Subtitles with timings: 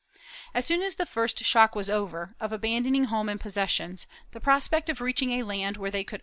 [0.29, 4.39] * As soon as the first shock was over, of abandoning home and possessions, the
[4.39, 6.19] prospect of reaching a land, where they could openly• Fonseca, pp.